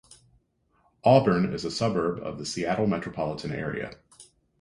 [1.03, 3.97] Auburn is a suburb in the Seattle metropolitan area.